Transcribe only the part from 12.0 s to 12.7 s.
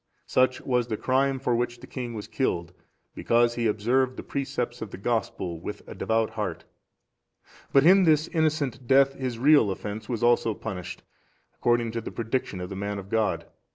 the prediction